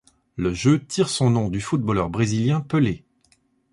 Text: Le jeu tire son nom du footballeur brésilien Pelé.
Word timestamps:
Le 0.35 0.51
jeu 0.51 0.83
tire 0.83 1.09
son 1.09 1.29
nom 1.29 1.47
du 1.47 1.61
footballeur 1.61 2.09
brésilien 2.09 2.59
Pelé. 2.61 3.05